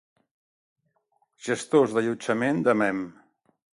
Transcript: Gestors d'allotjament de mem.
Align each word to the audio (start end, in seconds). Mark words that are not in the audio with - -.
Gestors 1.47 1.93
d'allotjament 1.99 2.65
de 2.69 2.77
mem. 2.85 3.05